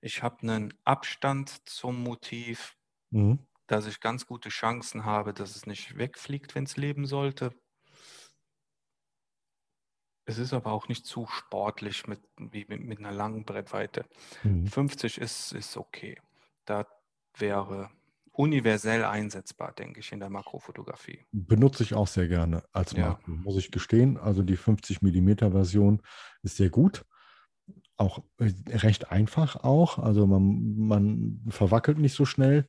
[0.00, 2.76] Ich habe einen Abstand zum Motiv.
[3.10, 7.54] Mhm dass ich ganz gute Chancen habe, dass es nicht wegfliegt, wenn es leben sollte.
[10.24, 14.06] Es ist aber auch nicht zu sportlich mit, wie mit, mit einer langen Brettweite.
[14.42, 14.66] Mhm.
[14.66, 16.20] 50 ist, ist okay.
[16.64, 16.86] Da
[17.36, 17.90] wäre
[18.38, 21.26] universell einsetzbar, denke ich, in der Makrofotografie.
[21.32, 23.08] Benutze ich auch sehr gerne als ja.
[23.08, 24.16] Makro, muss ich gestehen.
[24.16, 26.00] Also die 50 mm Version
[26.42, 27.04] ist sehr gut.
[27.96, 29.98] Auch äh, recht einfach auch.
[29.98, 32.68] Also man, man verwackelt nicht so schnell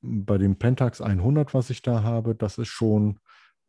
[0.00, 3.20] bei dem Pentax 100, was ich da habe, das ist schon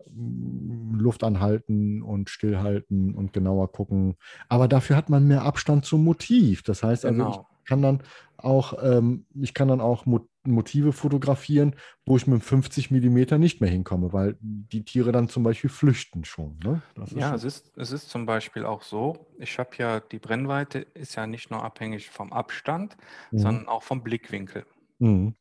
[0.09, 4.15] mm, Luft anhalten und stillhalten und genauer gucken.
[4.47, 6.63] Aber dafür hat man mehr Abstand zum Motiv.
[6.63, 7.47] Das heißt also, genau.
[7.63, 8.03] Ich kann dann
[8.35, 10.05] auch, ähm, ich kann dann auch
[10.43, 15.43] Motive fotografieren, wo ich mit 50 mm nicht mehr hinkomme, weil die Tiere dann zum
[15.43, 16.59] Beispiel flüchten schon.
[16.61, 16.81] Ne?
[17.15, 20.79] ja, schon es, ist, es ist zum Beispiel auch so, ich habe ja, die Brennweite
[20.79, 22.97] ist ja nicht nur abhängig vom Abstand,
[23.31, 23.37] mhm.
[23.37, 24.65] sondern auch vom Blickwinkel.
[24.99, 25.35] Mhm.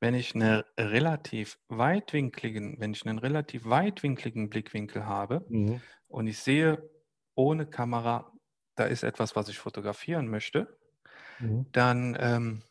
[0.00, 5.80] Wenn ich eine relativ weitwinkligen, wenn ich einen relativ weitwinkligen Blickwinkel habe mhm.
[6.08, 6.90] und ich sehe
[7.36, 8.32] ohne Kamera,
[8.74, 10.77] da ist etwas, was ich fotografieren möchte,
[11.38, 11.66] mhm.
[11.72, 12.62] dann ähm,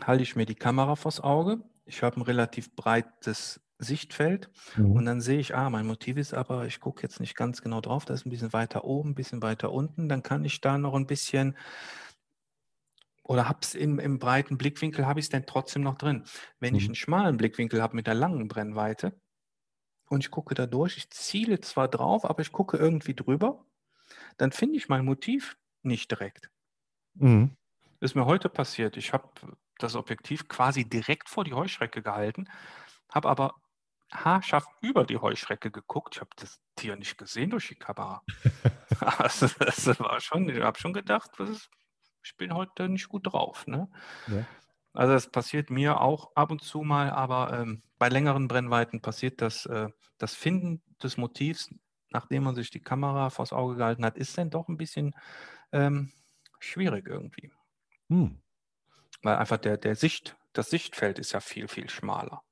[0.00, 1.62] halte ich mir die Kamera vors Auge.
[1.84, 4.92] Ich habe ein relativ breites Sichtfeld mhm.
[4.92, 7.80] und dann sehe ich, ah, mein Motiv ist aber, ich gucke jetzt nicht ganz genau
[7.80, 10.78] drauf, das ist ein bisschen weiter oben, ein bisschen weiter unten, dann kann ich da
[10.78, 11.56] noch ein bisschen
[13.24, 16.24] oder habe es im, im breiten Blickwinkel, habe ich es denn trotzdem noch drin.
[16.60, 16.78] Wenn mhm.
[16.78, 19.18] ich einen schmalen Blickwinkel habe mit der langen Brennweite
[20.08, 23.64] und ich gucke da durch, ich ziele zwar drauf, aber ich gucke irgendwie drüber,
[24.36, 26.51] dann finde ich mein Motiv nicht direkt.
[27.14, 27.56] Mhm.
[28.00, 28.96] Ist mir heute passiert.
[28.96, 29.28] Ich habe
[29.78, 32.48] das Objektiv quasi direkt vor die Heuschrecke gehalten,
[33.10, 33.54] habe aber
[34.10, 36.16] haarscharf über die Heuschrecke geguckt.
[36.16, 38.22] Ich habe das Tier nicht gesehen durch die Kamera.
[39.00, 41.70] also, das war schon, ich habe schon gedacht, ist
[42.24, 43.66] ich bin heute nicht gut drauf.
[43.66, 43.88] Ne?
[44.28, 44.44] Ja.
[44.94, 49.40] Also das passiert mir auch ab und zu mal, aber ähm, bei längeren Brennweiten passiert
[49.40, 51.70] das, äh, das Finden des Motivs,
[52.10, 55.14] nachdem man sich die Kamera vors Auge gehalten hat, ist dann doch ein bisschen
[55.72, 56.12] ähm,
[56.62, 57.52] schwierig irgendwie.
[58.08, 58.40] Hm.
[59.22, 62.42] Weil einfach der, der Sicht, das Sichtfeld ist ja viel, viel schmaler.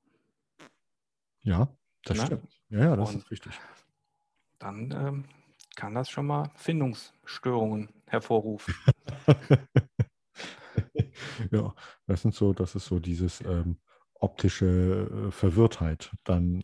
[1.41, 2.25] Ja, das ne?
[2.25, 2.61] stimmt.
[2.69, 3.59] Ja, ja, das und ist richtig.
[4.59, 5.25] Dann ähm,
[5.75, 8.75] kann das schon mal Findungsstörungen hervorrufen.
[11.51, 11.73] ja,
[12.07, 13.79] das sind so, das ist so dieses ähm,
[14.13, 16.61] optische äh, Verwirrtheit dann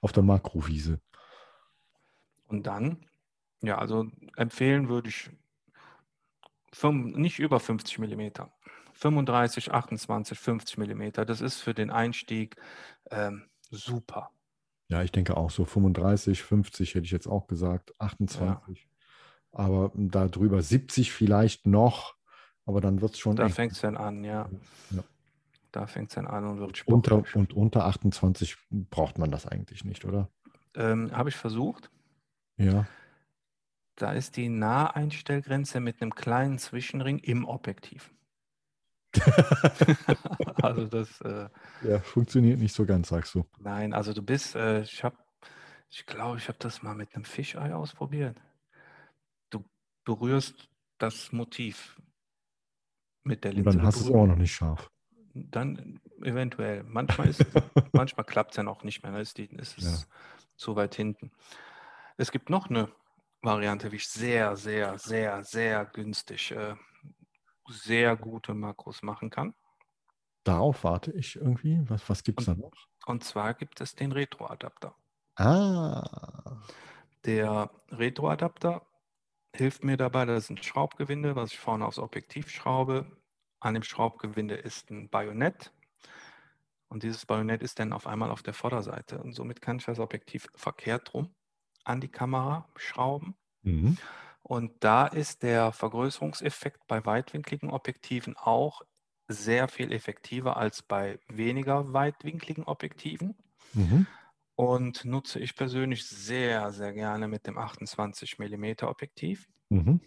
[0.00, 1.00] auf der Makrowiese.
[2.46, 3.06] Und dann,
[3.60, 5.30] ja, also empfehlen würde ich
[6.80, 8.30] nicht über 50 mm.
[8.94, 11.10] 35, 28, 50 mm.
[11.26, 12.56] Das ist für den Einstieg
[13.10, 14.30] ähm, super.
[14.88, 18.78] Ja, ich denke auch so 35, 50 hätte ich jetzt auch gesagt, 28.
[18.78, 18.86] Ja.
[19.52, 22.14] Aber darüber 70 vielleicht noch,
[22.66, 23.36] aber dann wird es schon.
[23.36, 24.48] Da fängt es dann an, ja.
[24.90, 25.04] ja.
[25.72, 29.84] Da fängt es dann an und wird unter, Und unter 28 braucht man das eigentlich
[29.84, 30.28] nicht, oder?
[30.74, 31.90] Ähm, Habe ich versucht.
[32.58, 32.86] Ja.
[33.96, 38.12] Da ist die Naheinstellgrenze mit einem kleinen Zwischenring im Objektiv.
[40.62, 41.20] also das.
[41.20, 41.48] Äh,
[41.82, 43.44] ja, funktioniert nicht so ganz, sagst du.
[43.58, 45.16] Nein, also du bist, äh, ich habe,
[45.90, 48.40] ich glaube, ich habe das mal mit einem Fischei ausprobiert.
[49.50, 49.64] Du
[50.04, 52.00] berührst das Motiv
[53.24, 53.70] mit der Linse.
[53.70, 54.90] Und dann hast du es auch noch nicht scharf.
[55.34, 56.82] Dann eventuell.
[56.84, 57.34] Manchmal,
[57.92, 59.12] manchmal klappt es ja noch nicht mehr.
[59.12, 60.16] Dann ist, die, ist es ja.
[60.56, 61.30] zu weit hinten.
[62.16, 62.90] Es gibt noch eine
[63.42, 66.76] Variante, wie ich sehr, sehr, sehr, sehr günstig äh,
[67.68, 69.54] sehr gute Makros machen kann.
[70.44, 71.80] Darauf warte ich irgendwie.
[71.88, 72.72] Was, was gibt es da noch?
[73.06, 74.94] Und zwar gibt es den Retro-Adapter.
[75.36, 76.60] Ah.
[77.24, 78.86] Der Retro-Adapter
[79.54, 83.06] hilft mir dabei, das ist ein Schraubgewinde, was ich vorne aufs Objektiv schraube.
[83.60, 85.72] An dem Schraubgewinde ist ein Bajonett.
[86.88, 89.22] Und dieses Bajonett ist dann auf einmal auf der Vorderseite.
[89.22, 91.34] Und somit kann ich das Objektiv verkehrt rum
[91.84, 93.34] an die Kamera schrauben.
[93.62, 93.98] Mhm.
[94.42, 98.82] Und da ist der Vergrößerungseffekt bei weitwinkligen Objektiven auch
[99.28, 103.36] sehr viel effektiver als bei weniger weitwinkligen Objektiven.
[103.72, 104.06] Mhm.
[104.54, 109.48] Und nutze ich persönlich sehr, sehr gerne mit dem 28 mm Objektiv.
[109.70, 110.00] Mhm.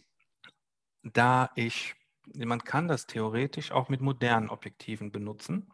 [1.02, 1.96] Da ich,
[2.36, 5.72] man kann das theoretisch auch mit modernen Objektiven benutzen.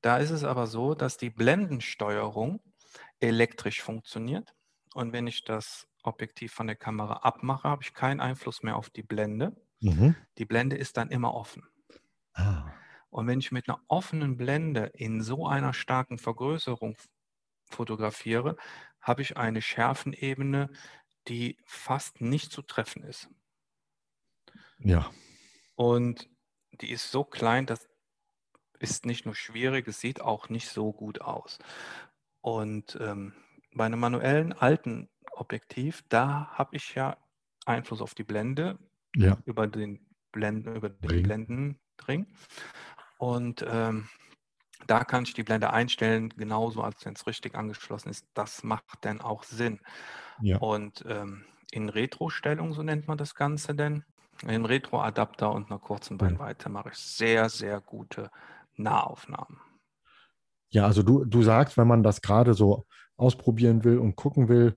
[0.00, 2.60] Da ist es aber so, dass die Blendensteuerung
[3.20, 4.54] elektrisch funktioniert.
[4.94, 8.90] Und wenn ich das Objektiv von der Kamera abmache, habe ich keinen Einfluss mehr auf
[8.90, 9.54] die Blende.
[9.80, 10.14] Mhm.
[10.38, 11.66] Die Blende ist dann immer offen.
[12.32, 12.72] Ah.
[13.10, 16.96] Und wenn ich mit einer offenen Blende in so einer starken Vergrößerung
[17.66, 18.56] fotografiere,
[19.00, 20.70] habe ich eine Schärfenebene,
[21.26, 23.28] die fast nicht zu treffen ist.
[24.78, 25.10] Ja.
[25.74, 26.30] Und
[26.80, 27.88] die ist so klein, das
[28.78, 31.58] ist nicht nur schwierig, es sieht auch nicht so gut aus.
[32.40, 33.34] Und ähm,
[33.74, 37.16] bei einem manuellen alten Objektiv, da habe ich ja
[37.66, 38.78] Einfluss auf die Blende
[39.16, 39.38] ja.
[39.44, 41.22] über den Blenden, über den Ring.
[41.22, 42.26] Blendenring.
[43.18, 44.08] Und ähm,
[44.86, 48.26] da kann ich die Blende einstellen, genauso als wenn es richtig angeschlossen ist.
[48.34, 49.80] Das macht dann auch Sinn.
[50.40, 50.58] Ja.
[50.58, 54.04] Und ähm, in Retro-Stellung, so nennt man das Ganze denn,
[54.46, 58.30] in Retro-Adapter und einer kurzen Beinweite mache ich sehr, sehr gute
[58.76, 59.60] Nahaufnahmen.
[60.70, 62.84] Ja, also du, du sagst, wenn man das gerade so
[63.16, 64.74] ausprobieren will und gucken will,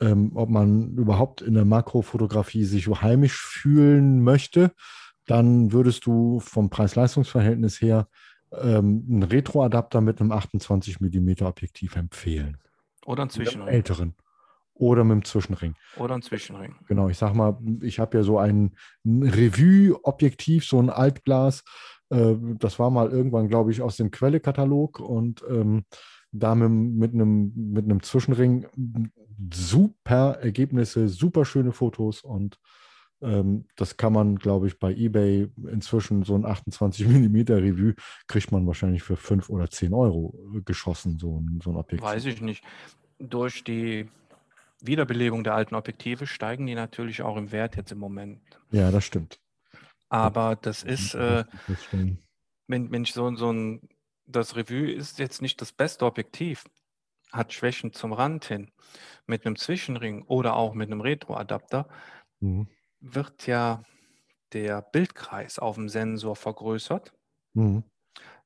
[0.00, 4.72] ähm, ob man überhaupt in der Makrofotografie sich heimisch fühlen möchte,
[5.26, 8.08] dann würdest du vom Preis-Leistungs-Verhältnis her
[8.52, 12.58] ähm, einen Retro-Adapter mit einem 28 mm Objektiv empfehlen.
[13.06, 13.68] Oder einen Zwischenring.
[13.68, 14.14] Älteren.
[14.74, 15.74] Oder mit einem Zwischenring.
[15.96, 16.74] Oder ein Zwischenring.
[16.88, 21.64] Genau, ich sag mal, ich habe ja so ein Revue-Objektiv, so ein Altglas.
[22.08, 25.84] Äh, das war mal irgendwann, glaube ich, aus dem Quelle-Katalog und ähm,
[26.32, 28.66] da mit, mit, einem, mit einem Zwischenring
[29.52, 32.58] super Ergebnisse, super schöne Fotos und
[33.22, 37.92] ähm, das kann man, glaube ich, bei eBay inzwischen so ein 28 mm Review
[38.26, 42.02] kriegt man wahrscheinlich für 5 oder 10 Euro geschossen, so ein, so ein Objektiv.
[42.08, 42.64] Weiß ich nicht.
[43.18, 44.08] Durch die
[44.80, 48.40] Wiederbelebung der alten Objektive steigen die natürlich auch im Wert jetzt im Moment.
[48.70, 49.38] Ja, das stimmt.
[50.08, 51.44] Aber das ist, äh,
[52.66, 53.80] wenn, wenn ich so, so ein
[54.30, 56.64] das Revue ist jetzt nicht das beste Objektiv,
[57.32, 58.70] hat Schwächen zum Rand hin.
[59.26, 61.88] Mit einem Zwischenring oder auch mit einem Retro-Adapter
[62.40, 62.68] mhm.
[63.00, 63.82] wird ja
[64.52, 67.12] der Bildkreis auf dem Sensor vergrößert.
[67.54, 67.84] Mhm.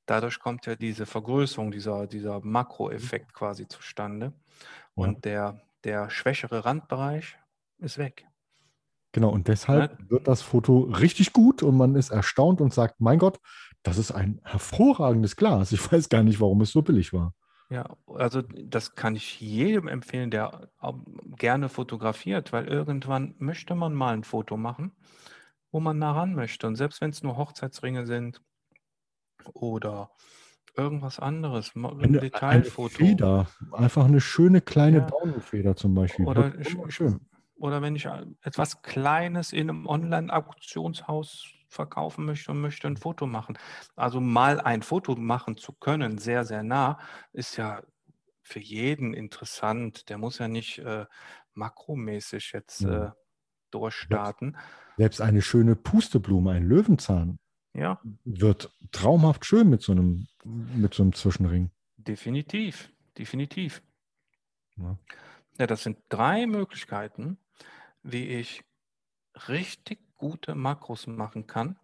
[0.06, 3.32] Dadurch kommt ja diese Vergrößerung, dieser, dieser Makroeffekt mhm.
[3.32, 4.32] quasi zustande.
[4.94, 5.52] Und ja.
[5.52, 7.38] der, der schwächere Randbereich
[7.78, 8.26] ist weg.
[9.12, 10.10] Genau, und deshalb ja.
[10.10, 13.38] wird das Foto richtig gut und man ist erstaunt und sagt, mein Gott,
[13.84, 15.70] das ist ein hervorragendes Glas.
[15.70, 17.34] Ich weiß gar nicht, warum es so billig war.
[17.70, 20.68] Ja, also das kann ich jedem empfehlen, der
[21.36, 24.92] gerne fotografiert, weil irgendwann möchte man mal ein Foto machen,
[25.70, 26.66] wo man nah ran möchte.
[26.66, 28.42] Und selbst wenn es nur Hochzeitsringe sind
[29.52, 30.10] oder
[30.76, 32.98] irgendwas anderes, ein eine, Detailfoto.
[32.98, 35.06] Eine Feder, einfach eine schöne kleine ja.
[35.06, 36.26] Daunenfeder zum Beispiel.
[36.26, 36.52] Oder
[36.88, 37.20] schön
[37.64, 38.06] oder wenn ich
[38.42, 43.56] etwas Kleines in einem Online-Auktionshaus verkaufen möchte und möchte ein Foto machen.
[43.96, 46.98] Also mal ein Foto machen zu können, sehr, sehr nah,
[47.32, 47.82] ist ja
[48.42, 50.10] für jeden interessant.
[50.10, 51.06] Der muss ja nicht äh,
[51.54, 53.08] makromäßig jetzt äh,
[53.70, 54.58] durchstarten.
[54.98, 57.38] Selbst eine schöne Pusteblume, ein Löwenzahn,
[57.72, 57.98] ja.
[58.24, 61.70] wird traumhaft schön mit so einem, mit so einem Zwischenring.
[61.96, 63.82] Definitiv, definitiv.
[64.76, 64.98] Ja.
[65.58, 67.38] ja, das sind drei Möglichkeiten,
[68.04, 68.64] wie ich
[69.48, 71.78] richtig gute Makros machen kann.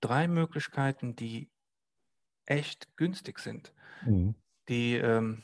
[0.00, 1.50] Drei Möglichkeiten, die
[2.46, 3.74] echt günstig sind.
[4.02, 4.34] Mhm.
[4.68, 5.42] Die ähm,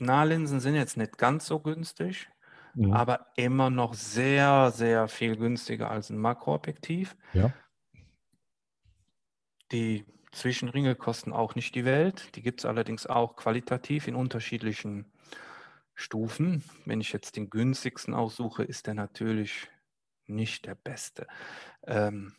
[0.00, 2.30] Nahlinsen sind jetzt nicht ganz so günstig,
[2.74, 2.92] Mhm.
[2.92, 7.16] aber immer noch sehr, sehr viel günstiger als ein Makroobjektiv.
[7.32, 7.54] Ja.
[9.72, 12.34] Die Zwischenringe kosten auch nicht die Welt.
[12.36, 15.12] Die gibt es allerdings auch qualitativ in unterschiedlichen
[15.94, 16.64] Stufen.
[16.84, 19.68] Wenn ich jetzt den günstigsten aussuche, ist der natürlich
[20.26, 21.26] nicht der beste.
[21.86, 22.32] Ähm,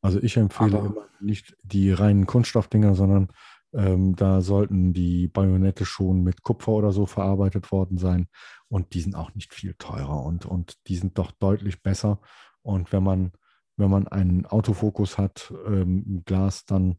[0.00, 3.28] Also ich empfehle Aber- nicht die reinen Kunststoffdinger, sondern
[3.74, 8.28] ähm, da sollten die Bajonette schon mit Kupfer oder so verarbeitet worden sein.
[8.68, 12.20] Und die sind auch nicht viel teurer und, und die sind doch deutlich besser.
[12.62, 13.32] Und wenn man,
[13.76, 16.96] wenn man einen Autofokus hat, ähm, Glas, dann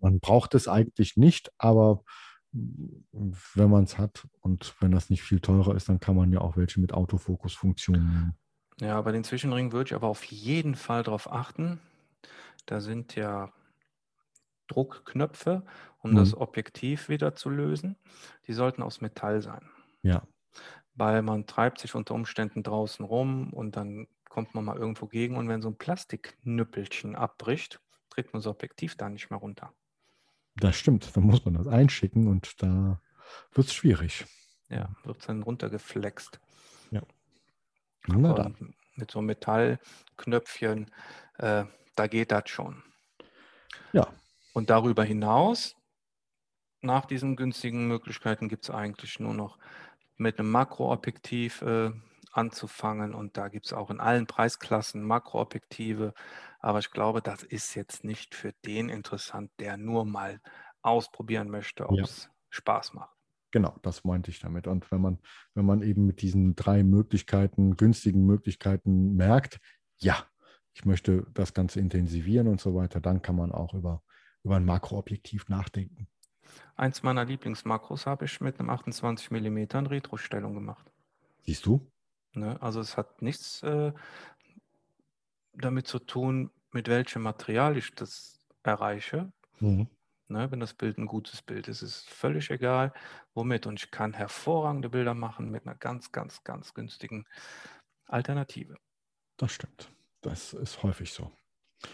[0.00, 2.02] man braucht es eigentlich nicht, aber
[3.12, 6.40] wenn man es hat und wenn das nicht viel teurer ist, dann kann man ja
[6.40, 8.36] auch welche mit Autofokus-Funktion nehmen.
[8.80, 11.80] Ja, bei den Zwischenringen würde ich aber auf jeden Fall darauf achten.
[12.66, 13.52] Da sind ja
[14.68, 15.64] Druckknöpfe,
[15.98, 16.14] um Mhm.
[16.14, 17.96] das Objektiv wieder zu lösen.
[18.46, 19.68] Die sollten aus Metall sein,
[20.02, 20.26] Ja,
[20.94, 25.36] weil man treibt sich unter Umständen draußen rum und dann kommt man mal irgendwo gegen
[25.36, 29.72] und wenn so ein Plastikknüppelchen abbricht, kriegt man das Objektiv da nicht mehr runter.
[30.56, 31.16] Das stimmt.
[31.16, 33.00] Dann muss man das einschicken und da
[33.52, 34.26] wird es schwierig.
[34.68, 36.40] Ja, wird dann runtergeflext.
[38.08, 38.54] Na dann.
[38.54, 40.90] Und mit so einem Metallknöpfchen,
[41.38, 41.64] äh,
[41.94, 42.82] da geht das schon.
[43.92, 44.08] Ja.
[44.52, 45.76] Und darüber hinaus,
[46.80, 49.58] nach diesen günstigen Möglichkeiten, gibt es eigentlich nur noch
[50.16, 51.90] mit einem Makroobjektiv äh,
[52.36, 53.14] anzufangen.
[53.14, 56.14] Und da gibt es auch in allen Preisklassen Makroobjektive.
[56.60, 60.40] Aber ich glaube, das ist jetzt nicht für den interessant, der nur mal
[60.82, 62.04] ausprobieren möchte, ob Ja.
[62.04, 63.16] es Spaß macht.
[63.52, 64.66] Genau, das meinte ich damit.
[64.66, 65.18] Und wenn man,
[65.54, 69.60] wenn man eben mit diesen drei Möglichkeiten, günstigen Möglichkeiten merkt,
[69.98, 70.26] ja,
[70.74, 74.02] ich möchte das Ganze intensivieren und so weiter, dann kann man auch über,
[74.42, 76.08] über ein Makroobjektiv nachdenken.
[76.76, 80.90] Eins meiner Lieblingsmakros habe ich mit einem 28 mm Retro-Stellung gemacht.
[81.44, 81.90] Siehst du?
[82.36, 82.60] Ne?
[82.62, 83.92] Also es hat nichts äh,
[85.54, 89.32] damit zu tun, mit welchem Material ich das erreiche.
[89.60, 89.88] Mhm.
[90.28, 90.50] Ne?
[90.50, 92.92] Wenn das Bild ein gutes Bild ist, ist völlig egal,
[93.34, 93.66] womit.
[93.66, 97.24] Und ich kann hervorragende Bilder machen mit einer ganz, ganz, ganz günstigen
[98.06, 98.76] Alternative.
[99.36, 99.90] Das stimmt.
[100.20, 101.30] Das ist häufig so.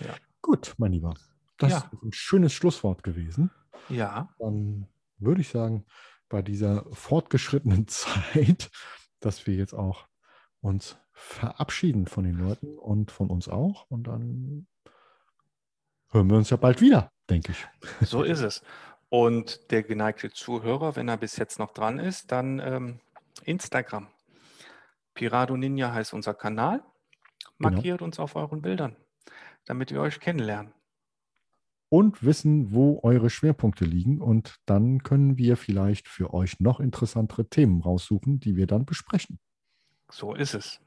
[0.01, 0.15] Ja.
[0.41, 1.15] Gut, mein Lieber.
[1.59, 1.79] Das Ja.
[1.79, 3.51] ist ein schönes Schlusswort gewesen.
[3.89, 5.85] Ja, Dann würde ich sagen,
[6.29, 8.71] bei dieser fortgeschrittenen Zeit,
[9.21, 10.09] dass wir jetzt auch
[10.63, 13.87] uns verabschieden von den Leuten und von uns auch.
[13.91, 14.67] Und dann
[16.11, 17.67] hören wir uns ja bald wieder, denke ich.
[18.09, 18.63] so ist es.
[19.09, 23.01] Und der geneigte Zuhörer, wenn er bis jetzt noch dran ist, dann ähm,
[23.45, 24.09] Instagram.
[25.15, 26.79] Pirado Ninja heißt unser Kanal.
[27.59, 27.75] Genau.
[27.75, 28.97] Markiert uns auf euren Bildern,
[29.67, 30.73] damit wir euch kennenlernen.
[31.91, 34.23] Und wissen, wo eure Schwerpunkte liegen.
[34.23, 39.39] Und dann können wir vielleicht für euch noch interessantere Themen raussuchen, die wir dann besprechen.
[40.13, 40.79] So ist es.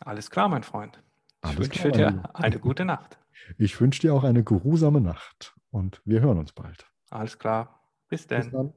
[0.00, 1.02] Alles klar, mein Freund.
[1.42, 3.18] Ich wünsche dir eine gute Nacht.
[3.58, 6.86] Ich wünsche dir auch eine geruhsame Nacht und wir hören uns bald.
[7.10, 7.80] Alles klar.
[8.08, 8.52] Bis Bis dann.
[8.52, 8.74] dann.